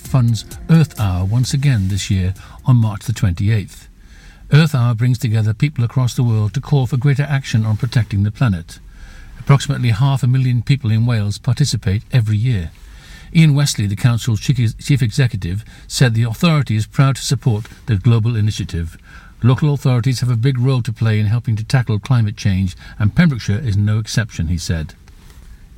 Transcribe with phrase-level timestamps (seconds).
[0.00, 3.88] Funds Earth Hour once again this year on March the 28th.
[4.52, 8.22] Earth Hour brings together people across the world to call for greater action on protecting
[8.22, 8.78] the planet.
[9.38, 12.70] Approximately half a million people in Wales participate every year.
[13.34, 18.36] Ian Westley, the Council's chief executive, said the authority is proud to support the global
[18.36, 18.96] initiative.
[19.42, 23.14] Local authorities have a big role to play in helping to tackle climate change, and
[23.14, 24.94] Pembrokeshire is no exception, he said.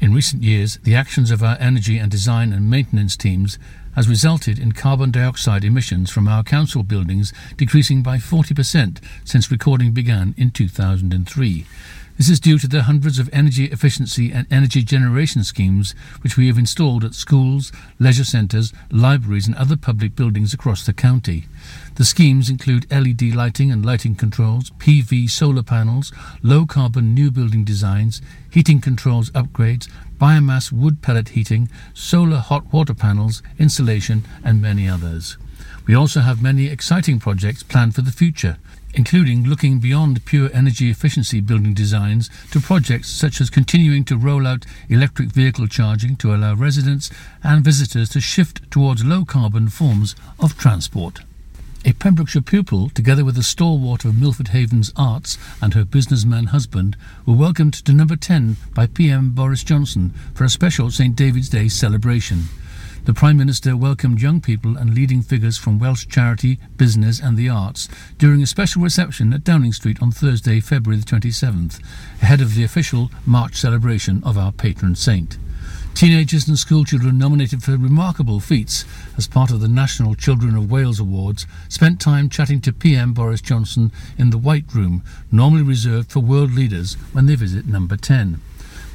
[0.00, 3.58] In recent years, the actions of our energy and design and maintenance teams
[3.94, 9.92] has resulted in carbon dioxide emissions from our council buildings decreasing by 40% since recording
[9.92, 11.66] began in 2003.
[12.16, 16.46] This is due to the hundreds of energy efficiency and energy generation schemes which we
[16.46, 21.44] have installed at schools, leisure centres, libraries and other public buildings across the county.
[22.00, 27.62] The schemes include LED lighting and lighting controls, PV solar panels, low carbon new building
[27.62, 29.86] designs, heating controls upgrades,
[30.16, 35.36] biomass wood pellet heating, solar hot water panels, insulation and many others.
[35.86, 38.56] We also have many exciting projects planned for the future
[38.94, 44.46] including looking beyond pure energy efficiency building designs to projects such as continuing to roll
[44.46, 47.10] out electric vehicle charging to allow residents
[47.44, 51.20] and visitors to shift towards low carbon forms of transport.
[51.82, 56.94] A Pembrokeshire pupil, together with a stalwart of Milford Haven's arts and her businessman husband,
[57.24, 61.68] were welcomed to number 10 by PM Boris Johnson for a special St David's Day
[61.68, 62.44] celebration.
[63.06, 67.48] The Prime Minister welcomed young people and leading figures from Welsh charity, business, and the
[67.48, 71.80] arts during a special reception at Downing Street on Thursday, February the 27th,
[72.20, 75.38] ahead of the official March celebration of our patron saint.
[76.00, 78.86] Teenagers and schoolchildren nominated for remarkable feats
[79.18, 83.42] as part of the National Children of Wales Awards spent time chatting to PM Boris
[83.42, 88.40] Johnson in the White Room, normally reserved for world leaders when they visit number 10.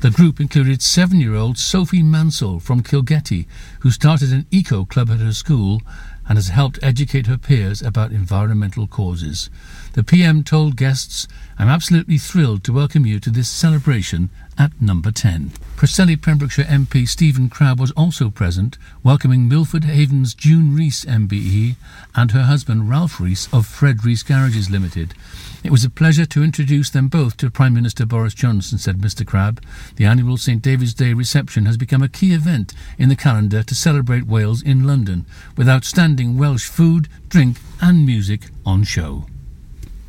[0.02, 3.46] The group included seven year old Sophie Mansell from Kilgetty,
[3.82, 5.84] who started an eco club at her school
[6.28, 9.52] and has helped educate her peers about environmental causes.
[9.94, 11.28] The PM told guests,
[11.60, 15.52] I'm absolutely thrilled to welcome you to this celebration at number 10.
[15.76, 21.76] Preseli Pembrokeshire MP Stephen Crabb was also present, welcoming Milford Haven's June Rees MBE
[22.16, 25.14] and her husband Ralph Rees of Fred Rees Garages Limited.
[25.64, 29.26] It was a pleasure to introduce them both to Prime Minister Boris Johnson, said Mr.
[29.26, 29.62] Crabb.
[29.96, 33.76] The annual St David's Day reception has become a key event in the calendar to
[33.76, 35.26] celebrate Wales in London,
[35.58, 39.26] with outstanding Welsh food, drink, and music on show.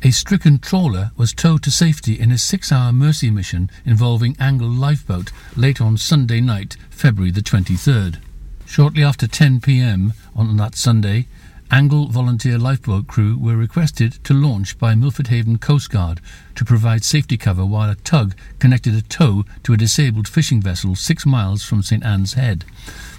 [0.03, 4.69] A stricken trawler was towed to safety in a six hour mercy mission involving Angle
[4.69, 8.19] Lifeboat late on Sunday night, February the 23rd.
[8.67, 11.25] Shortly after 10 pm on that Sunday,
[11.71, 16.21] Angle volunteer lifeboat crew were requested to launch by Milford Haven Coast Guard
[16.53, 20.95] to provide safety cover while a tug connected a tow to a disabled fishing vessel
[20.95, 22.65] six miles from St Anne's Head.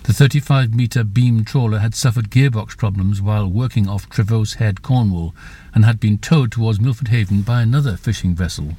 [0.09, 5.35] The 35 metre beam trawler had suffered gearbox problems while working off Trevose Head, Cornwall,
[5.75, 8.79] and had been towed towards Milford Haven by another fishing vessel.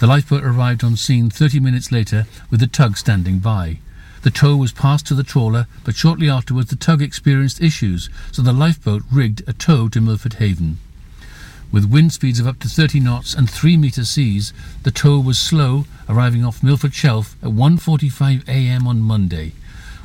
[0.00, 3.78] The lifeboat arrived on scene 30 minutes later with the tug standing by.
[4.22, 8.42] The tow was passed to the trawler, but shortly afterwards the tug experienced issues, so
[8.42, 10.78] the lifeboat rigged a tow to Milford Haven.
[11.70, 14.52] With wind speeds of up to 30 knots and 3 metre seas,
[14.82, 18.88] the tow was slow, arriving off Milford Shelf at 1.45 a.m.
[18.88, 19.52] on Monday.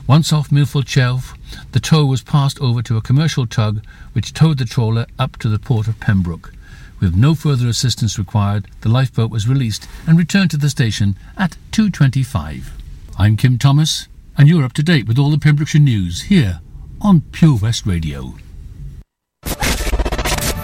[0.07, 1.35] Once off Milford Shelf,
[1.72, 5.47] the tow was passed over to a commercial tug which towed the trawler up to
[5.47, 6.53] the port of Pembroke.
[7.00, 11.57] With no further assistance required, the lifeboat was released and returned to the station at
[11.72, 12.72] 2.25.
[13.17, 14.07] I'm Kim Thomas,
[14.38, 16.62] and you're up to date with all the Pembrokeshire news here
[17.00, 18.35] on Pure West Radio.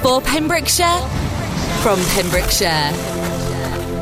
[0.02, 1.02] For Pembrokeshire,
[1.82, 2.92] from Pembrokeshire,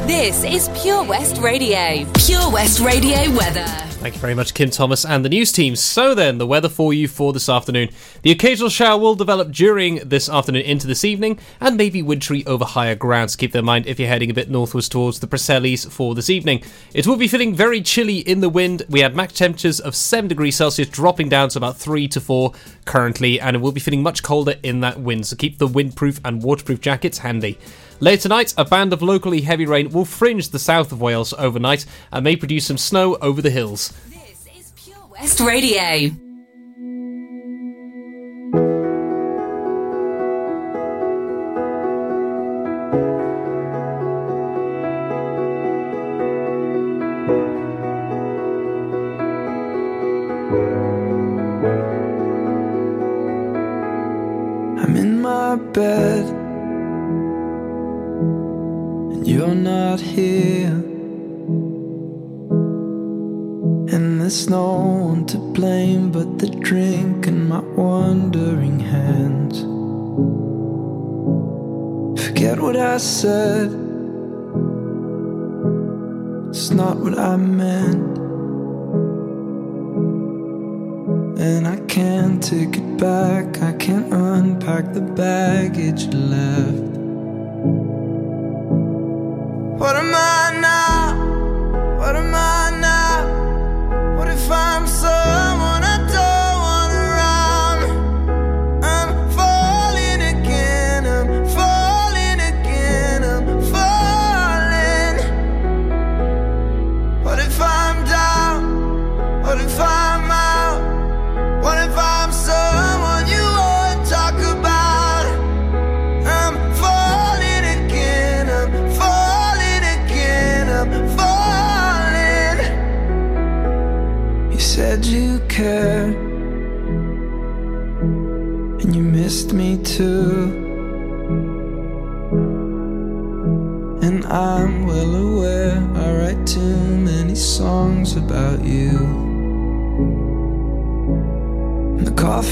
[0.07, 2.05] this is Pure West Radio.
[2.13, 3.65] Pure West Radio weather.
[3.65, 5.75] Thank you very much, Kim Thomas and the news team.
[5.75, 7.89] So then, the weather for you for this afternoon.
[8.21, 12.65] The occasional shower will develop during this afternoon into this evening and maybe wintry over
[12.65, 13.35] higher grounds.
[13.35, 16.29] Keep that in mind if you're heading a bit northwards towards the Preselis for this
[16.29, 16.61] evening.
[16.93, 18.83] It will be feeling very chilly in the wind.
[18.87, 22.53] We had max temperatures of 7 degrees Celsius dropping down to about 3 to 4
[22.85, 25.25] currently, and it will be feeling much colder in that wind.
[25.25, 27.57] So keep the windproof and waterproof jackets handy.
[28.01, 31.85] Later tonight, a band of locally heavy rain will fringe the south of Wales overnight
[32.11, 33.93] and may produce some snow over the hills.
[34.09, 36.24] This is Pure West Radio.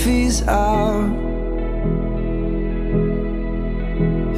[0.03, 1.09] Coffee's out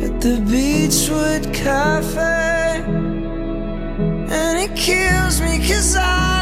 [0.03, 2.83] at the Beachwood Cafe.
[4.29, 6.34] And it kills me cause I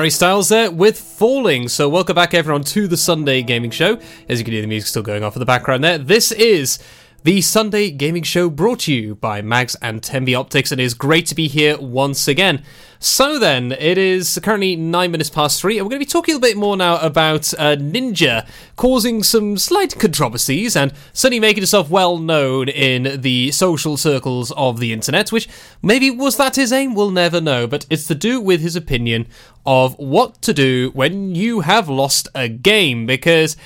[0.00, 1.68] Harry Styles there with Falling.
[1.68, 3.98] So, welcome back, everyone, to the Sunday Gaming Show.
[4.30, 5.98] As you can hear, the music still going off in the background there.
[5.98, 6.78] This is
[7.22, 10.94] the Sunday Gaming Show brought to you by Mags and Tembi Optics, and it is
[10.94, 12.62] great to be here once again.
[12.98, 16.36] So, then, it is currently nine minutes past three, and we're going to be talking
[16.36, 21.90] a bit more now about uh, Ninja causing some slight controversies and certainly making himself
[21.90, 25.48] well known in the social circles of the internet, which
[25.82, 26.94] maybe was that his aim?
[26.94, 29.26] We'll never know, but it's to do with his opinion
[29.66, 33.56] of what to do when you have lost a game because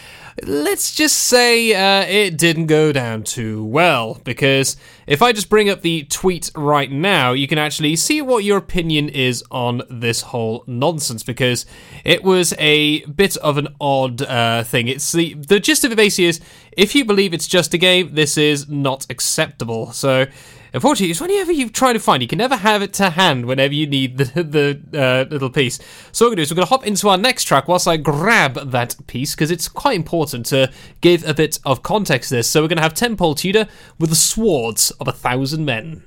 [0.42, 4.20] let's just say uh, it didn't go down too well.
[4.24, 4.76] Because
[5.06, 8.58] if I just bring up the tweet right now, you can actually see what your
[8.58, 11.22] opinion is on this whole nonsense.
[11.22, 11.66] Because
[12.04, 14.88] it was a bit of an odd uh, thing.
[14.88, 16.40] It's the the gist of it basically is
[16.72, 19.92] if you believe it's just a game, this is not acceptable.
[19.92, 20.26] So.
[20.74, 23.72] Unfortunately, it's whenever you try to find, you can never have it to hand whenever
[23.72, 25.78] you need the, the uh, little piece.
[26.10, 27.68] So what we're going to do is we're going to hop into our next track
[27.68, 32.30] whilst I grab that piece because it's quite important to give a bit of context
[32.30, 32.50] to this.
[32.50, 33.68] So we're going to have Tenpole Tudor
[34.00, 36.02] with the Swords of a Thousand Men.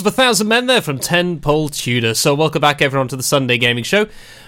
[0.00, 2.14] Of a Thousand Men there from Tenpole Tudor.
[2.14, 4.06] So, welcome back everyone to the Sunday Gaming Show.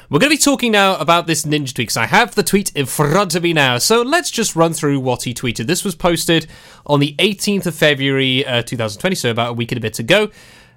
[0.09, 1.89] We're going to be talking now about this Ninja tweak.
[1.89, 3.77] 'cause I have the tweet in front of me now.
[3.77, 5.67] So, let's just run through what he tweeted.
[5.67, 6.47] This was posted
[6.87, 10.31] on the 18th of February uh, 2020, so about a week and a bit ago.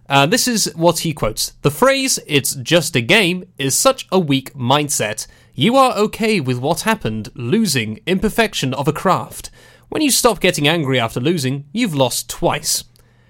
[0.10, 4.20] Uh, this is what he quotes The phrase, it's just a game, is such a
[4.20, 5.26] weak mindset.
[5.54, 9.52] You are okay with what happened, losing, imperfection of a craft.
[9.88, 12.84] When you stop getting angry after losing, you've lost twice.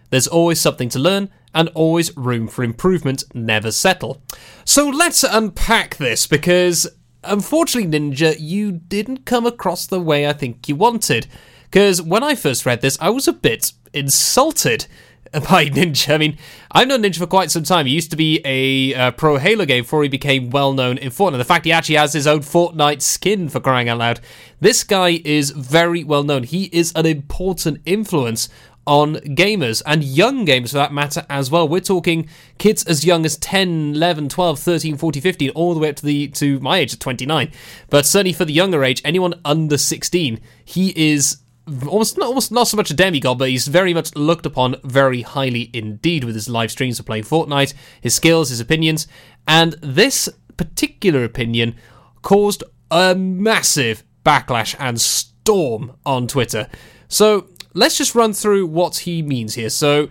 [0.10, 3.24] There's always something to learn and always room for improvement.
[3.34, 4.22] Never settle.
[4.66, 6.88] So let's unpack this because
[7.24, 11.28] unfortunately, Ninja, you didn't come across the way I think you wanted.
[11.66, 14.88] Because when I first read this, I was a bit insulted
[15.50, 16.14] by Ninja.
[16.14, 16.38] I mean,
[16.72, 17.86] I've known Ninja for quite some time.
[17.86, 21.10] He used to be a uh, pro Halo game before he became well known in
[21.10, 21.38] Fortnite.
[21.38, 24.20] The fact he actually has his own Fortnite skin for crying out loud.
[24.60, 26.44] This guy is very well known.
[26.44, 28.48] He is an important influence
[28.88, 31.68] on gamers and young gamers for that matter as well.
[31.68, 35.90] We're talking kids as young as 10, 11, 12, 13, 14, 15 all the way
[35.90, 37.52] up to the to my age of 29.
[37.90, 41.38] But certainly for the younger age, anyone under 16, he is
[41.88, 45.22] almost not, almost not so much a demigod, but he's very much looked upon very
[45.22, 49.08] highly indeed with his live streams of playing Fortnite, his skills, his opinions,
[49.48, 51.76] and this particular opinion
[52.22, 56.68] caused a massive backlash and storm on Twitter.
[57.08, 59.70] So let's just run through what he means here.
[59.70, 60.10] So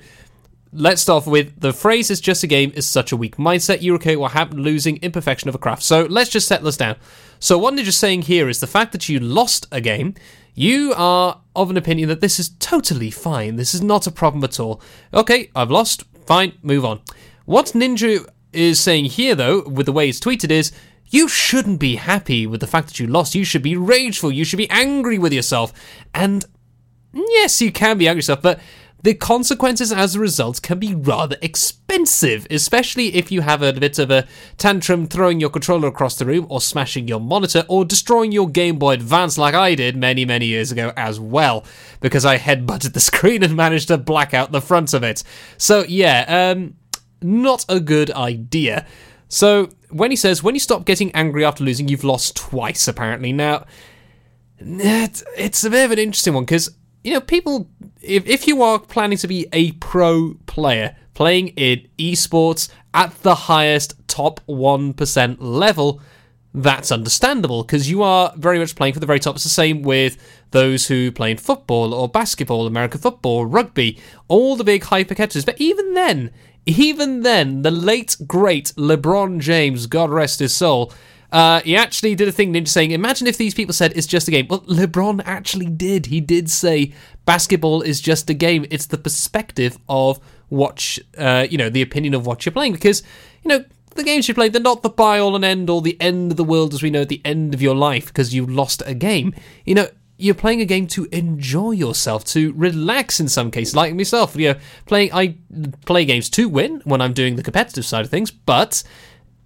[0.72, 3.82] let's start with the phrase is just a game is such a weak mindset.
[3.82, 5.82] You're okay what happened losing imperfection of a craft.
[5.82, 6.96] So let's just settle this down.
[7.40, 10.14] So what Ninja's saying here is the fact that you lost a game,
[10.54, 13.56] you are of an opinion that this is totally fine.
[13.56, 14.80] This is not a problem at all.
[15.12, 16.04] Okay, I've lost.
[16.26, 17.00] Fine, move on.
[17.44, 20.72] What Ninja is saying here, though, with the way it's tweeted, is
[21.06, 23.34] you shouldn't be happy with the fact that you lost.
[23.34, 24.32] You should be rageful.
[24.32, 25.72] You should be angry with yourself.
[26.14, 26.44] And
[27.14, 28.60] yes, you can be angry yourself, but
[29.04, 33.98] the consequences as a result can be rather expensive, especially if you have a bit
[33.98, 38.32] of a tantrum throwing your controller across the room, or smashing your monitor, or destroying
[38.32, 41.66] your Game Boy Advance like I did many, many years ago as well,
[42.00, 45.22] because I headbutted the screen and managed to black out the front of it.
[45.58, 46.76] So, yeah, um,
[47.20, 48.86] not a good idea.
[49.28, 53.34] So, when he says, when you stop getting angry after losing, you've lost twice, apparently.
[53.34, 53.66] Now,
[54.58, 56.70] it's a bit of an interesting one because
[57.04, 57.68] you know people
[58.00, 63.34] if, if you are planning to be a pro player playing in esports at the
[63.34, 66.00] highest top 1% level
[66.54, 69.34] that's understandable because you are very much playing for the very top.
[69.34, 70.16] It's the same with
[70.52, 75.44] those who play in football or basketball, American football, rugby, all the big hyper catchers.
[75.44, 76.30] But even then,
[76.64, 80.92] even then, the late great LeBron James, God rest his soul,
[81.34, 84.28] uh, he actually did a thing Ninja saying, Imagine if these people said it's just
[84.28, 84.46] a game.
[84.48, 86.06] Well, LeBron actually did.
[86.06, 88.64] He did say basketball is just a game.
[88.70, 92.74] It's the perspective of what, uh, you know, the opinion of what you're playing.
[92.74, 93.02] Because,
[93.42, 93.64] you know,
[93.96, 96.36] the games you play, they're not the buy all and end all, the end of
[96.36, 99.34] the world as we know the end of your life because you lost a game.
[99.64, 103.92] You know, you're playing a game to enjoy yourself, to relax in some cases, like
[103.92, 104.36] myself.
[104.36, 105.34] You know, playing I
[105.84, 108.84] play games to win when I'm doing the competitive side of things, but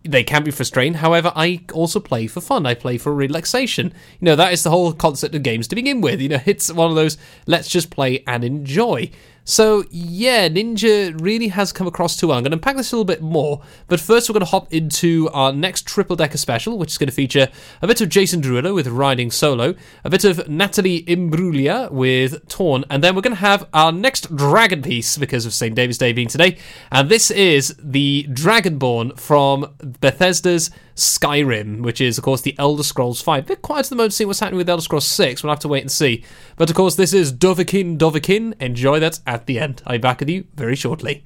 [0.05, 0.95] they can be frustrating.
[0.95, 2.67] However, I also play for fun.
[2.67, 3.93] I play for relaxation.
[4.21, 6.21] You know, that is the whole concept of games to begin with.
[6.21, 9.11] You know, it's one of those let's just play and enjoy.
[9.49, 12.37] So, yeah, Ninja really has come across too well.
[12.37, 14.71] I'm going to unpack this a little bit more, but first we're going to hop
[14.75, 17.49] into our next triple decker special, which is going to feature
[17.81, 19.75] a bit of Jason Derulo with Riding Solo,
[20.05, 24.37] a bit of Natalie Imbruglia with Torn, and then we're going to have our next
[24.37, 25.75] dragon piece because of St.
[25.75, 26.59] David's Day being today,
[26.93, 33.23] and this is the Dragonborn from Bethesda's Skyrim, which is, of course, the Elder Scrolls
[33.23, 33.47] 5.
[33.47, 35.43] bit quiet at the moment to see what's happening with Elder Scrolls 6.
[35.43, 36.25] We'll have to wait and see.
[36.57, 38.61] But, of course, this is Dovahkiin Dovahkiin.
[38.61, 39.83] Enjoy that at the end.
[39.87, 41.25] I'll be back with you very shortly.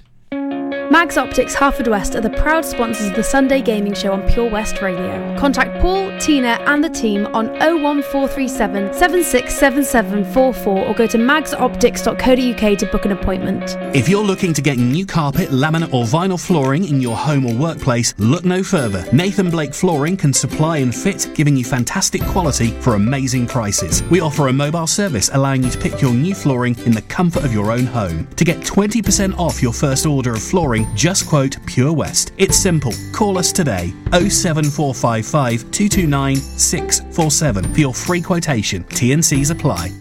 [0.92, 4.82] Mags Optics Haverfordwest are the proud sponsors of the Sunday Gaming Show on Pure West
[4.82, 5.34] Radio.
[5.38, 7.46] Contact Paul, Tina, and the team on
[7.82, 13.74] 01437 767744 or go to magsoptics.co.uk to book an appointment.
[13.96, 17.54] If you're looking to get new carpet, laminate, or vinyl flooring in your home or
[17.54, 19.10] workplace, look no further.
[19.14, 24.02] Nathan Blake Flooring can supply and fit, giving you fantastic quality for amazing prices.
[24.10, 27.46] We offer a mobile service allowing you to pick your new flooring in the comfort
[27.46, 28.28] of your own home.
[28.36, 32.32] To get 20% off your first order of flooring, just quote Pure West.
[32.38, 32.92] It's simple.
[33.12, 38.84] Call us today 07455 229 647 for your free quotation.
[38.84, 39.90] T&Cs apply.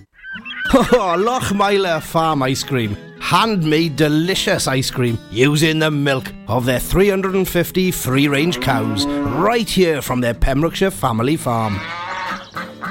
[0.74, 2.96] Oh, Lochmeyler Farm Ice Cream.
[3.20, 10.02] Handmade delicious ice cream using the milk of their 350 free range cows right here
[10.02, 11.78] from their Pembrokeshire family farm.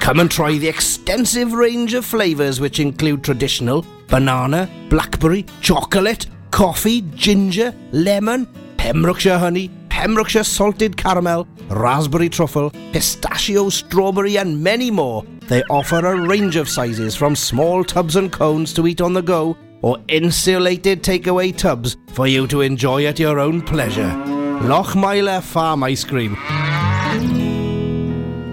[0.00, 6.26] Come and try the extensive range of flavours which include traditional, banana, blackberry, chocolate,
[6.60, 8.46] coffee, ginger, lemon,
[8.76, 15.24] Pembrokeshire honey, Pembrokeshire salted caramel, raspberry truffle, pistachio, strawberry, and many more.
[15.48, 19.22] They offer a range of sizes from small tubs and cones to eat on the
[19.22, 24.12] go or insulated takeaway tubs for you to enjoy at your own pleasure.
[24.60, 26.34] Lochmeyler Farm Ice Cream.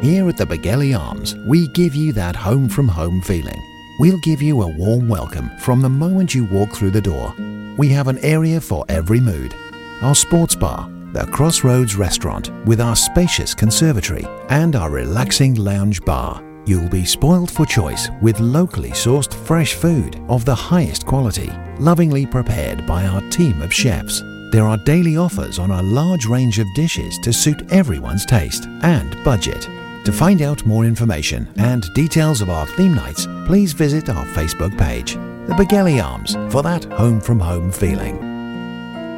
[0.02, 3.62] Here at the Begelly Arms, we give you that home from home feeling.
[4.00, 7.36] We'll give you a warm welcome from the moment you walk through the door.
[7.78, 9.54] We have an area for every mood.
[10.02, 16.44] Our sports bar, the Crossroads restaurant with our spacious conservatory, and our relaxing lounge bar.
[16.66, 22.26] You'll be spoiled for choice with locally sourced fresh food of the highest quality, lovingly
[22.26, 24.22] prepared by our team of chefs.
[24.52, 29.24] There are daily offers on a large range of dishes to suit everyone's taste and
[29.24, 29.70] budget.
[30.08, 34.78] To find out more information and details of our theme nights, please visit our Facebook
[34.78, 35.16] page,
[35.48, 38.18] The Begelly Arms, for that home from home feeling.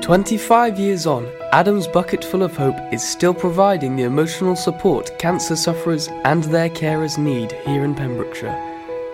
[0.01, 5.55] 25 years on, Adam's Bucket Full of Hope is still providing the emotional support cancer
[5.55, 8.57] sufferers and their carers need here in Pembrokeshire.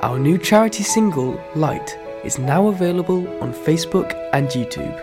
[0.02, 4.98] Our new charity single, Light, is now available on Facebook and YouTube.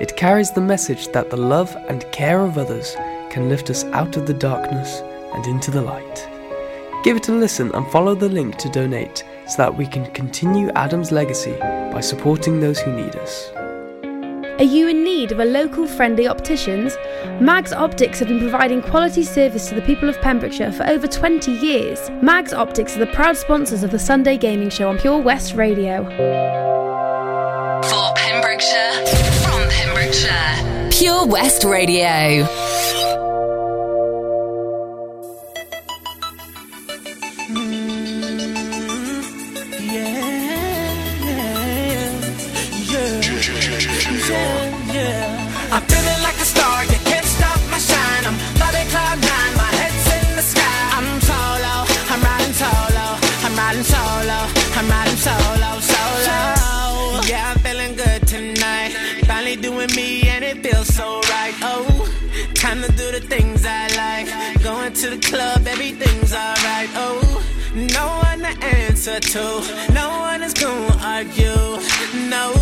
[0.00, 2.96] It carries the message that the love and care of others
[3.30, 6.28] can lift us out of the darkness and into the light.
[7.02, 10.70] Give it a listen and follow the link to donate so that we can continue
[10.70, 11.56] Adam's legacy
[11.92, 13.50] by supporting those who need us.
[14.60, 16.94] Are you in need of a local friendly opticians?
[17.40, 21.50] Mags Optics have been providing quality service to the people of Pembrokeshire for over 20
[21.50, 22.10] years.
[22.22, 26.04] Mags Optics are the proud sponsors of the Sunday Gaming Show on Pure West Radio.
[27.88, 29.06] For Pembrokeshire,
[29.42, 32.46] from Pembrokeshire, Pure West Radio.
[69.92, 71.80] No one is gonna argue.
[72.30, 72.54] No,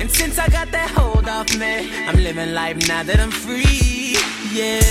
[0.00, 4.18] and since I got that hold off me, I'm living life now that I'm free.
[4.50, 4.82] Yeah,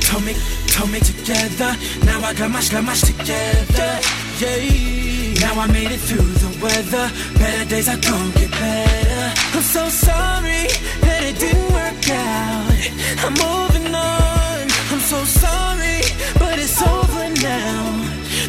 [0.00, 0.32] told me,
[0.68, 1.76] told me together.
[2.06, 4.00] Now I got my, got my together.
[4.40, 7.06] Yeah, now I made it through the weather.
[7.38, 9.24] Better days are gonna get better.
[9.56, 10.72] I'm so sorry
[11.04, 12.72] that it didn't work out.
[13.24, 14.64] I'm moving on.
[14.92, 16.00] I'm so sorry,
[16.38, 17.92] but it's over now.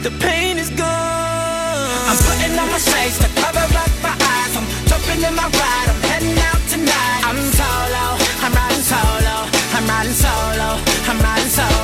[0.04, 1.37] The pain is gone.
[2.08, 4.56] I'm putting on my shades to cover up my eyes.
[4.56, 5.88] I'm jumping in my ride.
[5.92, 7.22] I'm heading out tonight.
[7.28, 8.06] I'm solo.
[8.44, 9.36] I'm riding solo.
[9.76, 10.70] I'm riding solo.
[11.10, 11.77] I'm riding solo.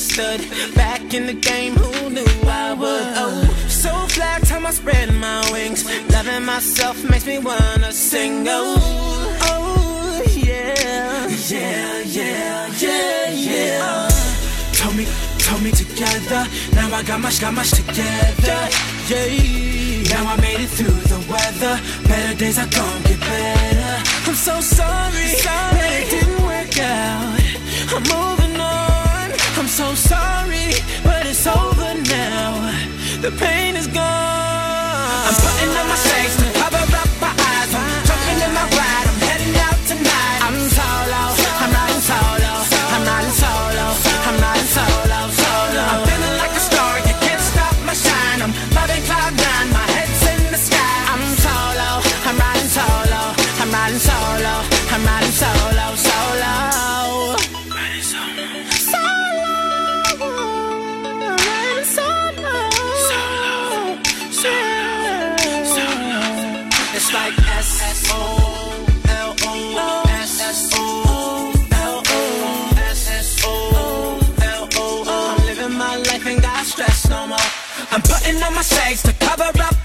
[0.00, 0.74] Misunderstood.
[0.74, 3.12] Back in the game, who knew I would?
[3.16, 5.84] Oh, so fly time I spread my wings.
[6.10, 8.46] Loving myself makes me wanna sing.
[8.48, 11.28] Oh, oh, yeah.
[11.48, 14.08] Yeah, yeah, yeah, yeah.
[14.72, 15.06] Told me,
[15.38, 16.46] told me together.
[16.74, 18.60] Now I got much, got much together.
[19.08, 20.14] Yeah.
[20.14, 21.80] Now I made it through the weather.
[22.08, 24.10] Better days are gonna get better.
[24.28, 27.40] I'm so sorry, that it didn't work out.
[27.92, 28.12] I'm.
[28.12, 28.39] I'm
[29.70, 30.72] so sorry,
[31.04, 32.74] but it's over now.
[33.20, 34.02] The pain is gone.
[34.02, 36.49] I'm putting on my shades
[78.60, 79.79] my shades to cover up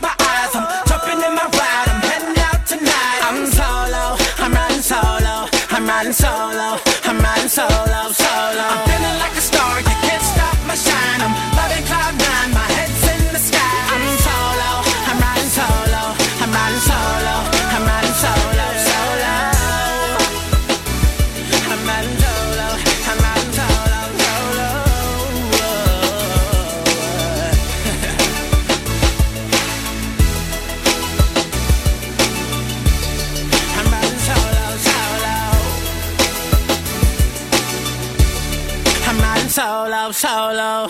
[39.56, 40.88] solo, solo.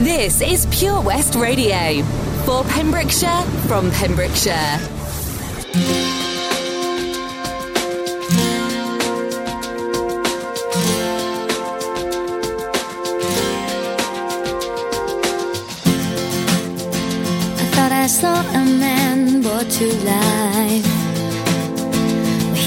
[0.00, 2.02] This is Pure West Radio
[2.46, 4.78] for Pembrokeshire from Pembrokeshire.
[17.58, 20.31] I thought I saw a man but too loud.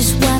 [0.00, 0.39] just what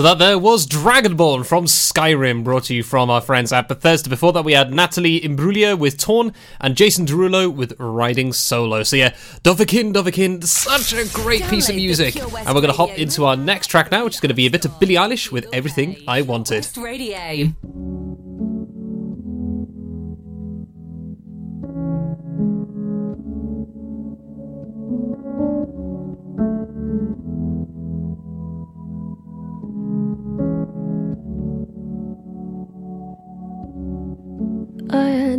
[0.00, 4.08] So that there was Dragonborn from Skyrim, brought to you from our friends at Bethesda.
[4.08, 8.82] Before that, we had Natalie Imbruglia with Torn and Jason Derulo with Riding Solo.
[8.82, 9.10] So yeah,
[9.44, 12.16] Dovahkiin, Dovahkiin, such a great piece of music.
[12.16, 14.46] And we're going to hop into our next track now, which is going to be
[14.46, 16.66] a bit of Billie Eilish with Everything I Wanted.
[16.78, 17.52] Radio.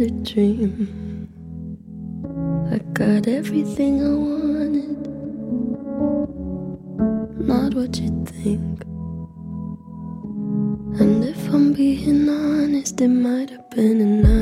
[0.02, 1.28] Had a dream.
[2.72, 5.08] I got everything I wanted.
[7.40, 8.82] Not what you think.
[11.00, 14.41] And if I'm being honest, it might have been a.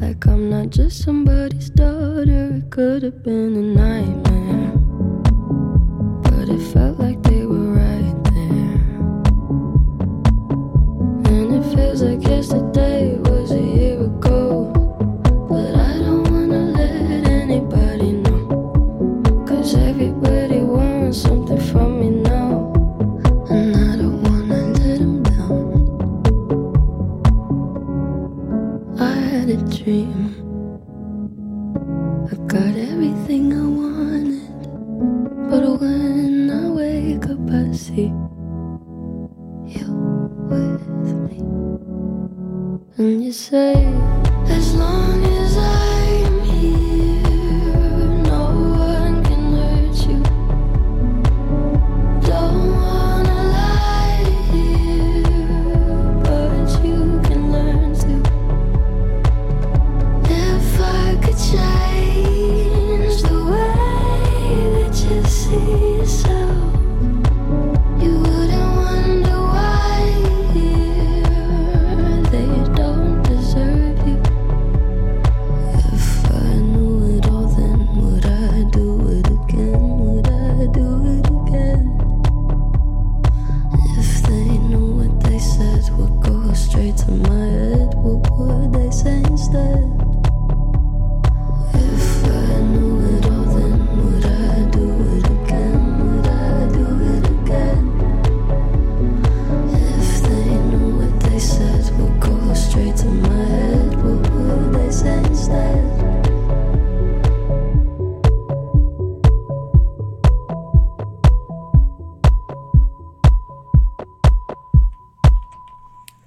[0.00, 2.56] like I'm not just somebody's daughter.
[2.56, 4.43] It could have been a nightmare,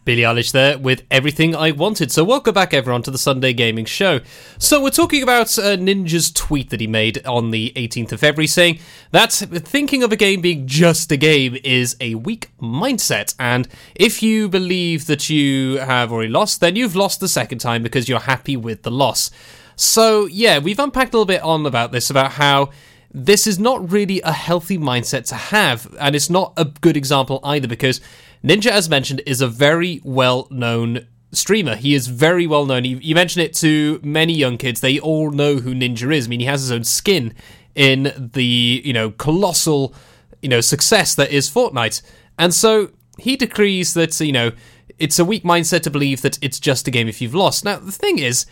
[0.08, 2.14] Billie Eilish there with Everything I Wanted.
[2.14, 4.22] So, welcome back, everyone, to the Sunday Gaming Show.
[4.58, 8.48] So, we're talking about uh, Ninja's tweet that he made on the 18th of February
[8.48, 8.80] saying
[9.12, 13.36] that thinking of a game being just a game is a weak mindset.
[13.38, 17.84] And if you believe that you have already lost, then you've lost the second time
[17.84, 19.30] because you're happy with the loss.
[19.76, 22.70] So, yeah, we've unpacked a little bit on about this, about how
[23.14, 27.40] this is not really a healthy mindset to have, and it's not a good example
[27.44, 28.00] either because
[28.48, 31.76] Ninja, as mentioned, is a very well known streamer.
[31.76, 32.86] He is very well known.
[32.86, 36.28] You, mention it to many young kids, they all know who Ninja is.
[36.28, 37.34] I mean, he has his own skin
[37.76, 39.94] in the, you know, colossal,
[40.42, 42.02] you know, success that is Fortnite.
[42.40, 44.52] And so he decrees that, you know,
[44.98, 47.66] it's a weak mindset to believe that it's just a game if you've lost.
[47.66, 48.46] Now, the thing is,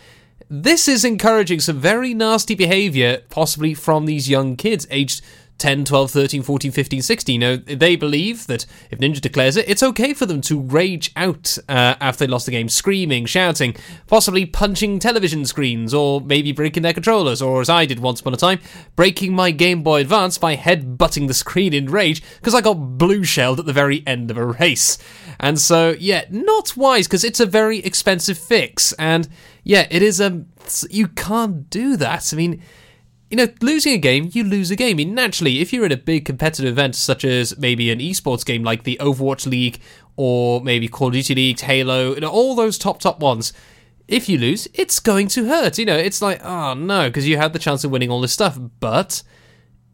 [0.48, 5.22] this is encouraging some very nasty behavior, possibly from these young kids aged
[5.58, 7.32] 10, 12, 13, 14, 15, 16.
[7.34, 11.12] You know, they believe that if Ninja declares it, it's okay for them to rage
[11.16, 13.74] out uh, after they lost the game, screaming, shouting,
[14.06, 18.34] possibly punching television screens, or maybe breaking their controllers, or as I did once upon
[18.34, 18.60] a time,
[18.96, 22.74] breaking my Game Boy Advance by head butting the screen in rage because I got
[22.74, 24.98] blue shelled at the very end of a race.
[25.40, 28.92] And so, yeah, not wise because it's a very expensive fix.
[28.94, 29.28] And
[29.64, 30.44] yeah, it is a.
[30.90, 32.32] You can't do that.
[32.32, 32.62] I mean,
[33.30, 34.92] you know, losing a game, you lose a game.
[34.92, 38.44] I mean, naturally, if you're in a big competitive event such as maybe an esports
[38.44, 39.80] game like the Overwatch League
[40.16, 43.52] or maybe Call of Duty League, Halo, you know, all those top top ones,
[44.06, 45.78] if you lose, it's going to hurt.
[45.78, 48.32] You know, it's like, oh no, because you had the chance of winning all this
[48.32, 48.58] stuff.
[48.78, 49.22] But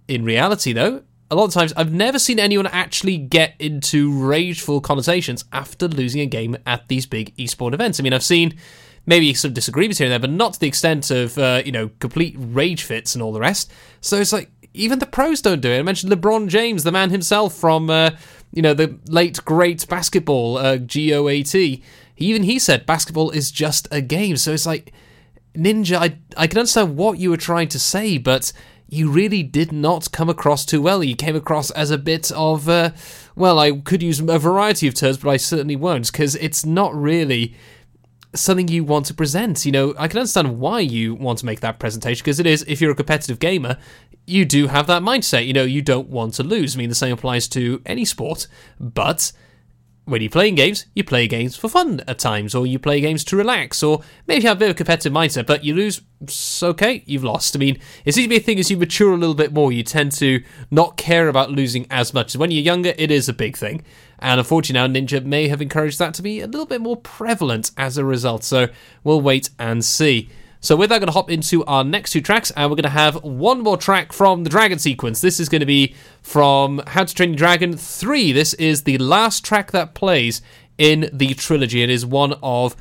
[0.08, 4.82] in reality, though, a lot of times I've never seen anyone actually get into rageful
[4.82, 7.98] connotations after losing a game at these big esport events.
[7.98, 8.58] I mean, I've seen
[9.06, 11.90] maybe some disagreements here and there, but not to the extent of uh, you know
[11.98, 13.70] complete rage fits and all the rest.
[14.00, 15.78] So it's like even the pros don't do it.
[15.78, 18.10] I mentioned LeBron James, the man himself from uh,
[18.52, 21.54] you know the late great basketball, uh, GOAT.
[22.18, 24.36] Even he said basketball is just a game.
[24.36, 24.92] So it's like
[25.54, 25.96] Ninja.
[25.96, 28.52] I I can understand what you were trying to say, but
[28.92, 31.02] you really did not come across too well.
[31.02, 32.90] You came across as a bit of, uh,
[33.34, 36.94] well, I could use a variety of terms, but I certainly won't, because it's not
[36.94, 37.54] really
[38.34, 39.64] something you want to present.
[39.66, 42.64] You know, I can understand why you want to make that presentation, because it is,
[42.66, 43.76] if you're a competitive gamer,
[44.26, 45.46] you do have that mindset.
[45.46, 46.74] You know, you don't want to lose.
[46.74, 48.46] I mean, the same applies to any sport,
[48.78, 49.32] but
[50.04, 53.22] when you're playing games, you play games for fun at times, or you play games
[53.22, 56.00] to relax, or maybe you have a bit of a competitive mindset, but you lose,
[56.60, 57.54] okay, you've lost.
[57.54, 59.70] I mean, it seems to be a thing as you mature a little bit more,
[59.70, 62.34] you tend to not care about losing as much.
[62.34, 63.84] When you're younger, it is a big thing.
[64.22, 67.72] And unfortunately now, Ninja may have encouraged that to be a little bit more prevalent
[67.76, 68.68] as a result, so
[69.02, 70.30] we'll wait and see.
[70.60, 72.84] So with that, I'm going to hop into our next two tracks, and we're going
[72.84, 75.20] to have one more track from the Dragon sequence.
[75.20, 78.30] This is going to be from How to Train Your Dragon 3.
[78.30, 80.40] This is the last track that plays
[80.78, 81.82] in the trilogy.
[81.82, 82.76] It is one of...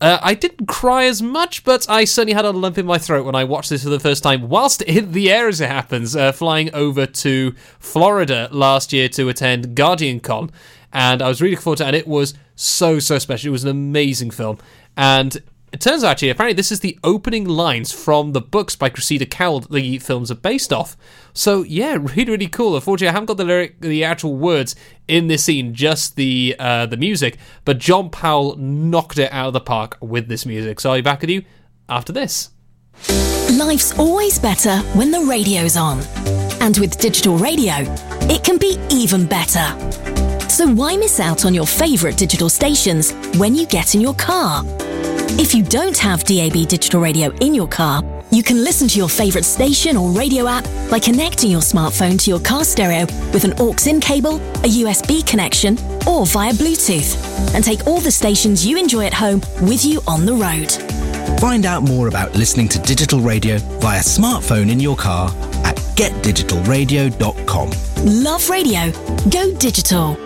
[0.00, 3.24] Uh, I didn't cry as much, but I certainly had a lump in my throat
[3.24, 6.16] when I watched this for the first time, whilst in the air as it happens,
[6.16, 10.50] uh, flying over to Florida last year to attend Guardian Con.
[10.92, 13.48] And I was really looking forward to it, and it was so, so special.
[13.48, 14.58] It was an amazing film.
[14.96, 15.36] And
[15.72, 19.26] it turns out, actually, apparently, this is the opening lines from the books by Cressida
[19.26, 20.96] Cowell that the films are based off.
[21.34, 22.76] So, yeah, really, really cool.
[22.76, 24.74] Unfortunately, I haven't got the lyric, the actual words
[25.06, 27.36] in this scene, just the uh, the music.
[27.64, 30.80] But John Powell knocked it out of the park with this music.
[30.80, 31.42] So I'll be back with you
[31.88, 32.50] after this.
[33.52, 36.00] Life's always better when the radio's on.
[36.60, 37.74] And with digital radio,
[38.30, 40.15] it can be even better.
[40.48, 44.62] So why miss out on your favourite digital stations when you get in your car?
[45.38, 49.08] If you don't have DAB digital radio in your car, you can listen to your
[49.08, 53.52] favourite station or radio app by connecting your smartphone to your car stereo with an
[53.58, 59.04] aux-in cable, a USB connection, or via Bluetooth, and take all the stations you enjoy
[59.04, 60.70] at home with you on the road.
[61.40, 65.28] Find out more about listening to digital radio via smartphone in your car
[65.64, 67.70] at getdigitalradio.com.
[68.24, 68.90] Love radio.
[69.30, 70.25] Go digital.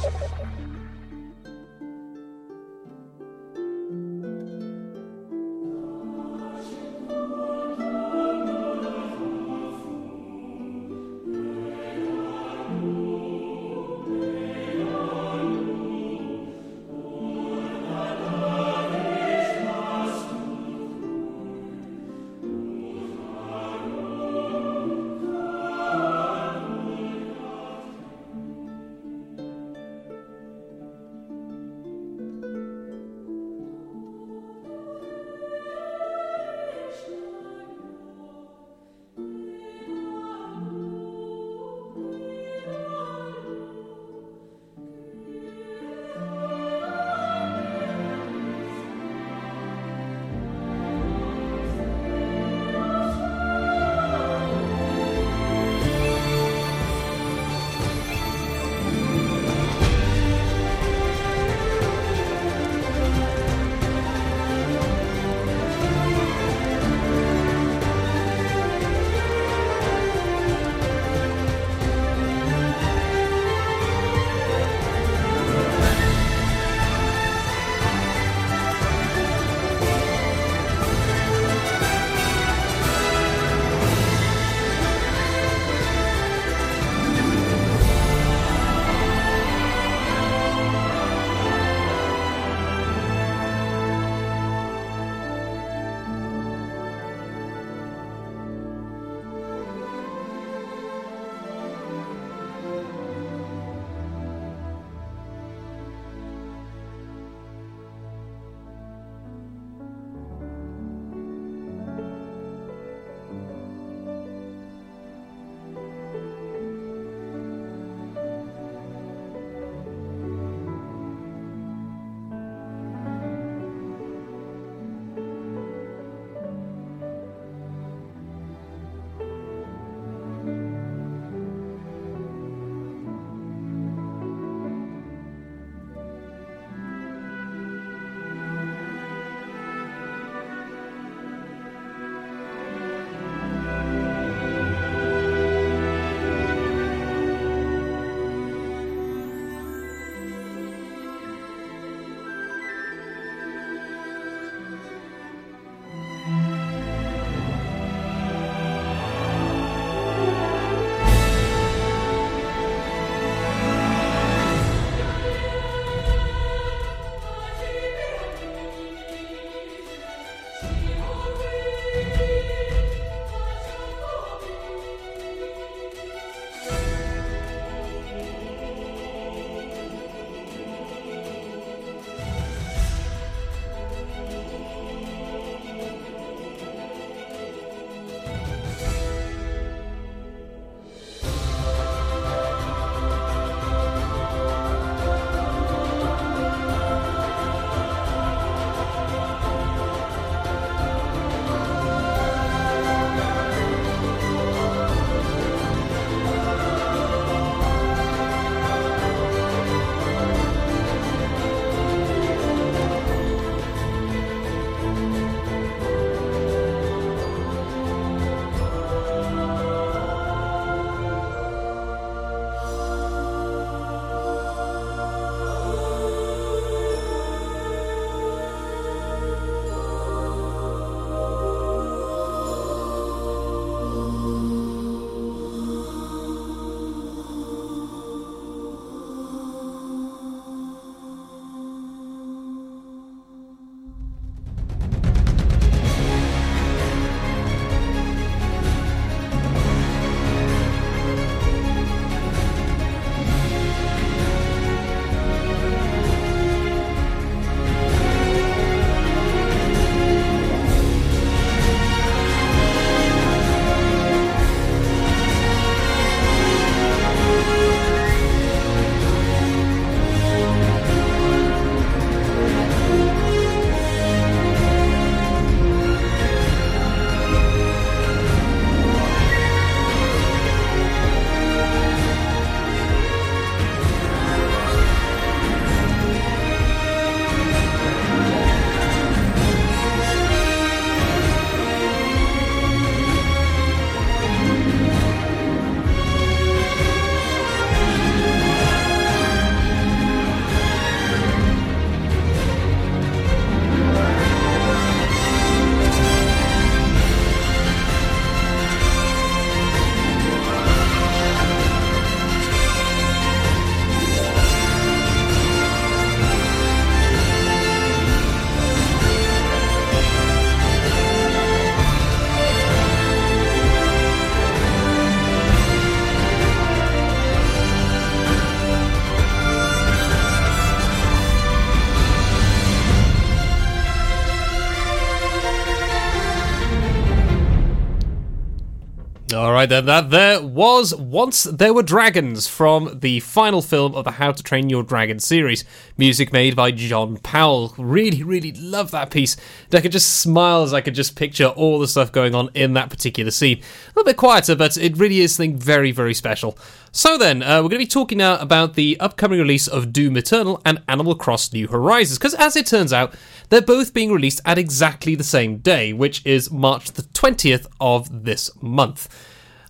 [339.61, 339.85] Right, then.
[339.85, 344.41] That there was Once There Were Dragons from the final film of the How to
[344.41, 345.65] Train Your Dragon series.
[345.97, 347.75] Music made by John Powell.
[347.77, 349.35] Really, really love that piece.
[349.65, 352.49] And I could just smile as I could just picture all the stuff going on
[352.55, 353.59] in that particular scene.
[353.59, 356.57] A little bit quieter, but it really is something very, very special.
[356.91, 360.17] So then, uh, we're going to be talking now about the upcoming release of Doom
[360.17, 363.13] Eternal and Animal Cross New Horizons, because as it turns out,
[363.49, 368.23] they're both being released at exactly the same day, which is March the 20th of
[368.23, 369.07] this month.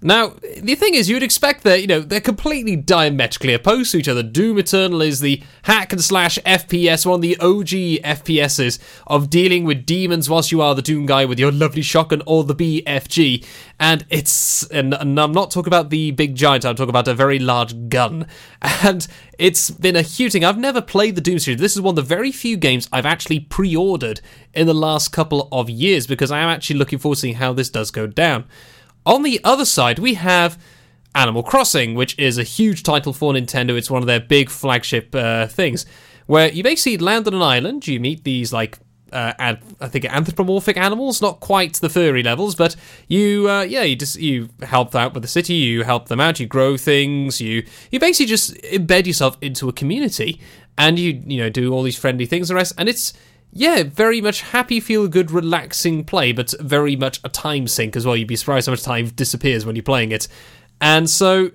[0.03, 4.07] Now, the thing is, you'd expect that, you know, they're completely diametrically opposed to each
[4.07, 4.23] other.
[4.23, 9.63] Doom Eternal is the hack and slash FPS, one of the OG FPSs of dealing
[9.63, 13.45] with demons whilst you are the Doom guy with your lovely shotgun or the BFG.
[13.79, 17.13] And it's, and, and I'm not talking about the big giant, I'm talking about a
[17.13, 18.27] very large gun.
[18.83, 20.43] And it's been a huge thing.
[20.43, 21.59] I've never played the Doom series.
[21.59, 24.21] This is one of the very few games I've actually pre ordered
[24.53, 27.53] in the last couple of years because I am actually looking forward to seeing how
[27.53, 28.45] this does go down.
[29.05, 30.61] On the other side, we have
[31.15, 33.77] Animal Crossing, which is a huge title for Nintendo.
[33.77, 35.85] It's one of their big flagship uh, things,
[36.27, 37.87] where you basically land on an island.
[37.87, 38.77] You meet these like
[39.11, 42.75] uh, an- I think anthropomorphic animals, not quite the furry levels, but
[43.07, 45.55] you, uh, yeah, you just you help out with the city.
[45.55, 46.39] You help them out.
[46.39, 47.41] You grow things.
[47.41, 50.39] You you basically just embed yourself into a community,
[50.77, 52.47] and you you know do all these friendly things.
[52.47, 53.13] The rest, and it's
[53.53, 58.05] yeah, very much happy, feel good, relaxing play, but very much a time sink as
[58.05, 58.15] well.
[58.15, 60.27] You'd be surprised how much time disappears when you're playing it.
[60.79, 61.51] And so,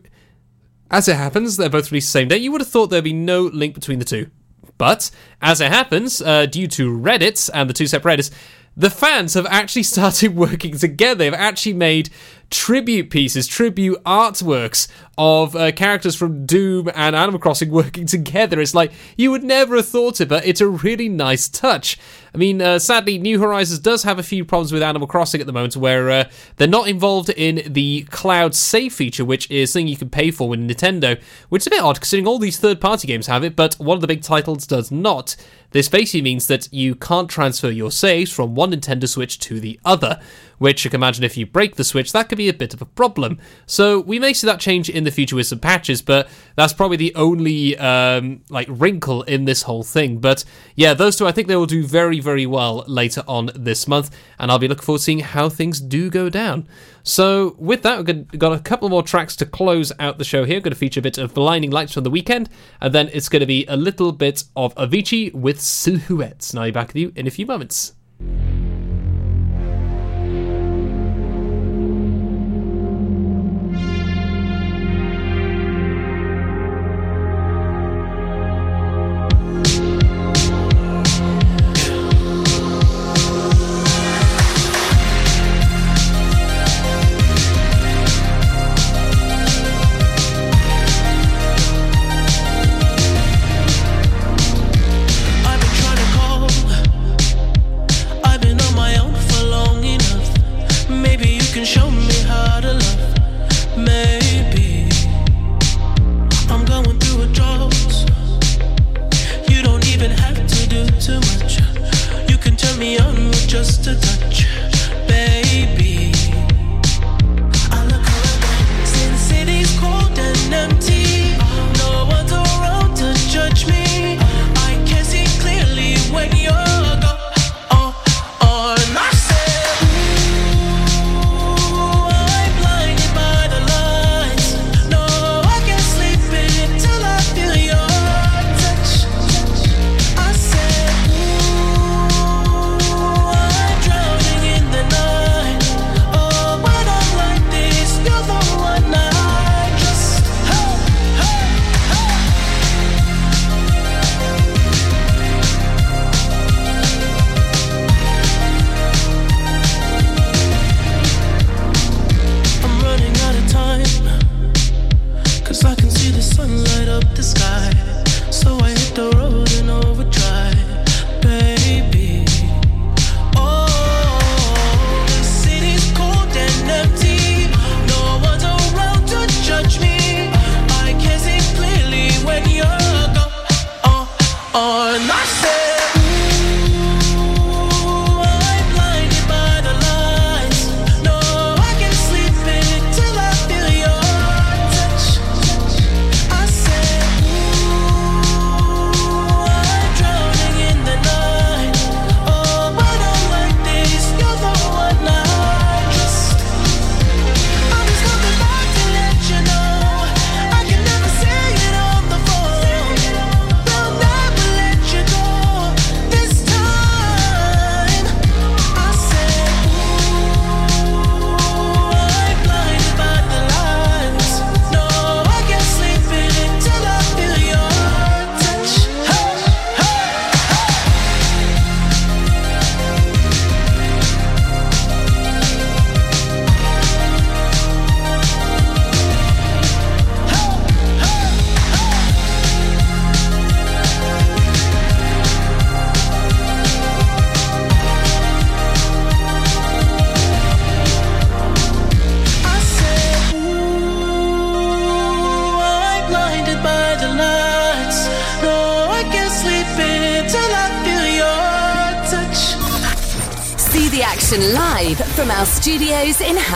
[0.90, 2.36] as it happens, they're both released the same day.
[2.36, 4.30] You would have thought there'd be no link between the two.
[4.78, 8.30] But, as it happens, uh, due to Reddit and the two separate Reddits,
[8.76, 11.16] the fans have actually started working together.
[11.16, 12.11] They've actually made
[12.51, 14.86] tribute pieces, tribute artworks
[15.18, 18.60] of uh, characters from Doom and Animal Crossing working together.
[18.60, 21.98] It's like you would never have thought it, but it's a really nice touch.
[22.34, 25.46] I mean, uh, sadly, New Horizons does have a few problems with Animal Crossing at
[25.46, 26.24] the moment, where uh,
[26.56, 30.46] they're not involved in the cloud save feature, which is something you can pay for
[30.46, 33.74] with Nintendo, which is a bit odd considering all these third-party games have it, but
[33.76, 35.34] one of the big titles does not.
[35.70, 39.80] This basically means that you can't transfer your saves from one Nintendo Switch to the
[39.84, 40.20] other,
[40.58, 42.82] which you can imagine if you break the Switch, that could be a bit of
[42.82, 43.38] a problem.
[43.66, 46.98] So we may see that change in the future with some patches, but that's probably
[46.98, 50.18] the only um, like wrinkle in this whole thing.
[50.18, 50.44] But
[50.74, 54.14] yeah, those two I think they will do very, very well later on this month,
[54.38, 56.68] and I'll be looking forward to seeing how things do go down.
[57.02, 60.61] So with that, we've got- a couple more tracks to close out the show here.
[60.61, 62.48] going to feature a bit of Blinding Lights from the Weeknd,
[62.80, 66.50] and then it's going to be a little bit of Avicii with Silhouettes.
[66.50, 67.95] And I'll be back with you in a few moments.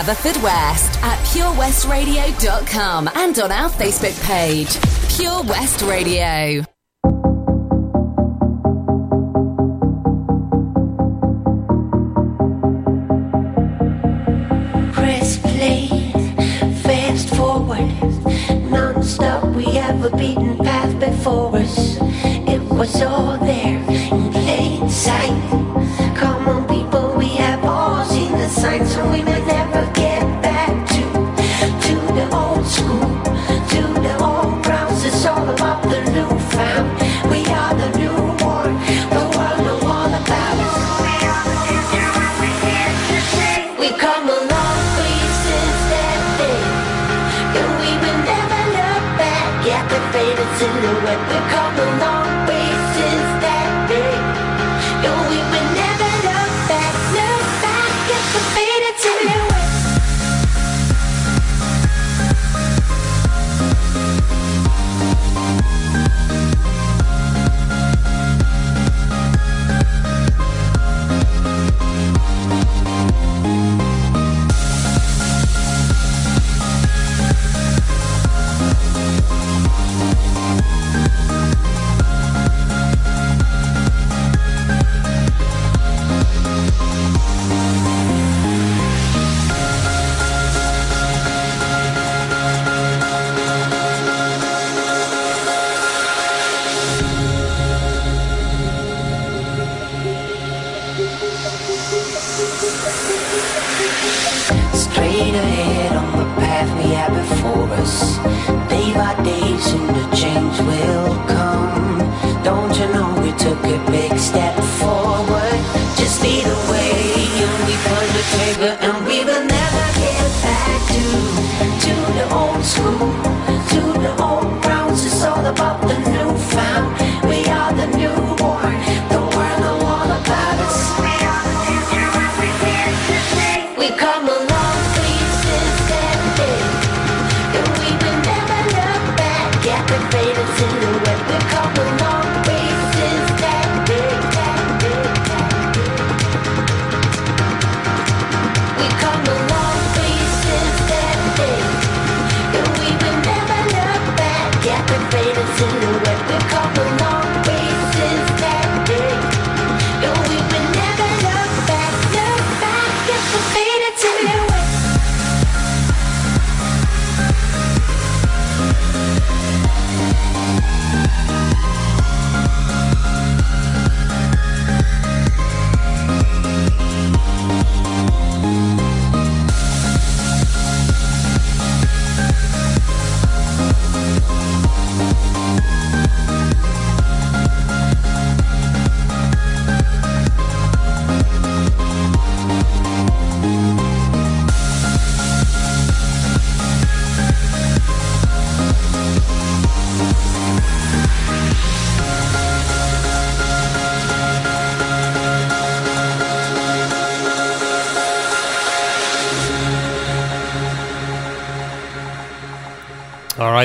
[0.00, 4.78] Studios in Haverfordwest at purewestradio.com and on our Facebook page,
[5.16, 6.64] Pure West Radio.
[14.92, 15.88] Press play,
[16.82, 19.44] fast forward, non-stop.
[19.54, 21.79] We have a beaten path before us.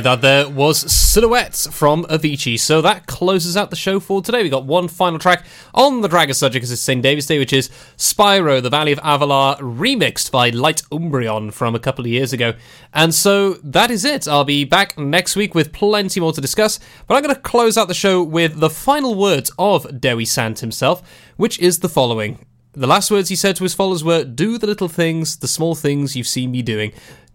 [0.01, 2.59] That there was Silhouettes from Avicii.
[2.59, 4.43] So that closes out the show for today.
[4.43, 7.01] We got one final track on the Dragon subject because it's St.
[7.01, 11.79] David's Day, which is Spyro, the Valley of Avalar, remixed by Light Umbreon from a
[11.79, 12.53] couple of years ago.
[12.93, 14.27] And so that is it.
[14.27, 17.77] I'll be back next week with plenty more to discuss, but I'm going to close
[17.77, 21.01] out the show with the final words of Dewi Sant himself,
[21.37, 22.39] which is the following.
[22.77, 25.75] The last words he said to his followers were, Do the little things, the small
[25.75, 26.91] things you've seen me doing.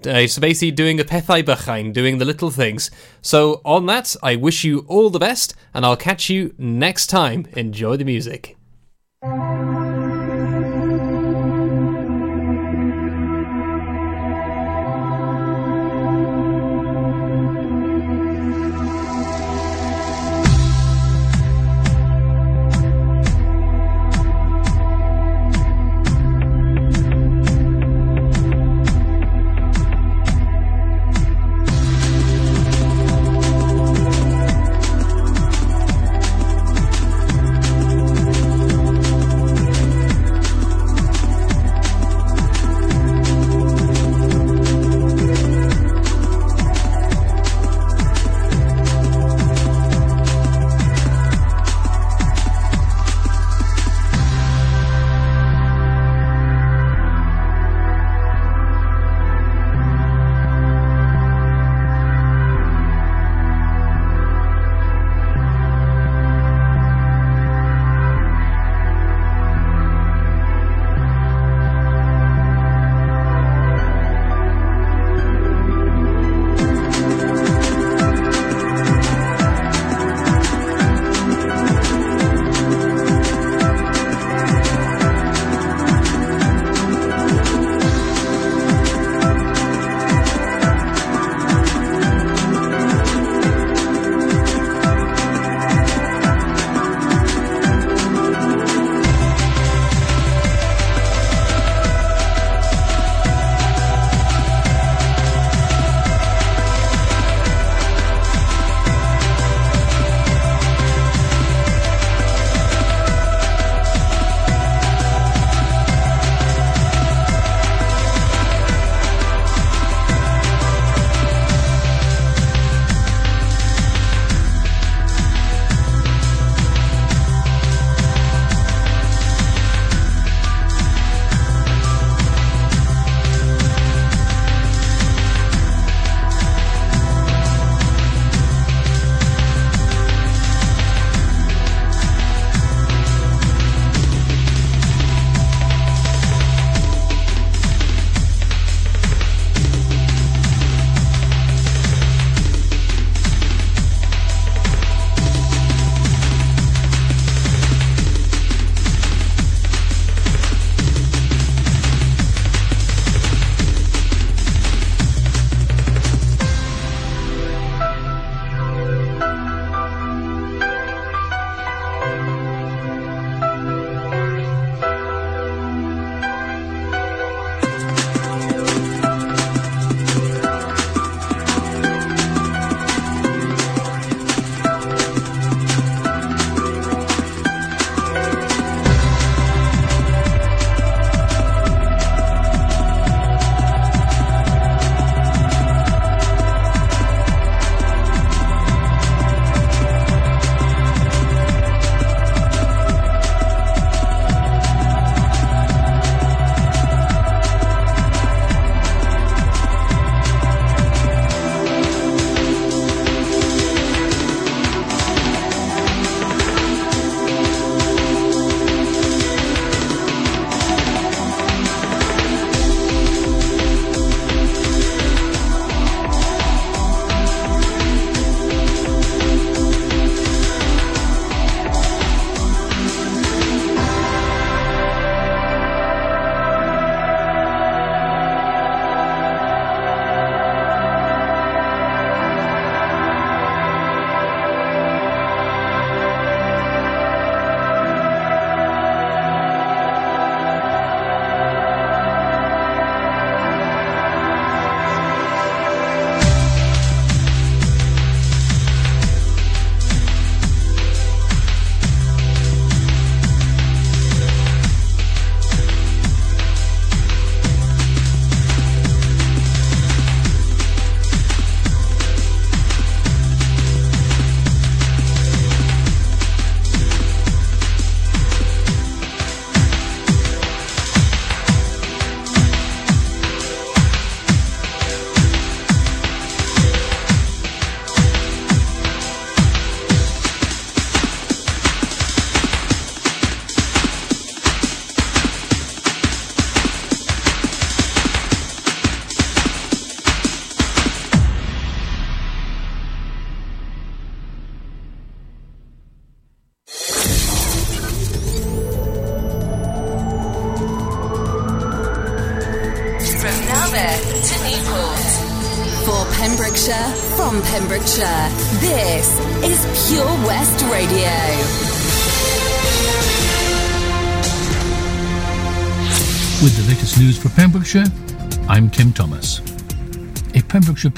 [0.07, 2.91] Uh, so basically, doing the pethau bychain, doing the little things.
[3.23, 7.47] So, on that, I wish you all the best, and I'll catch you next time.
[7.55, 8.57] Enjoy the music.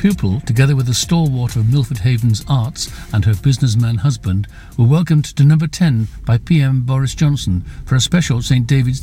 [0.02, 5.24] Pupil, together with a stalwart of Milford Haven's arts and her businessman husband, were welcomed
[5.26, 9.00] to number 10 by PM Boris Johnson for a special St David's